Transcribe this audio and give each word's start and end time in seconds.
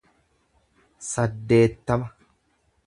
saddeettama 1.11 2.03